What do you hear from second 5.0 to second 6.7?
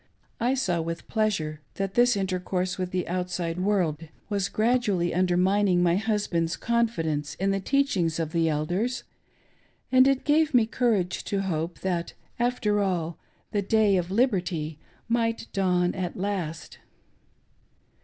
undermining my husband's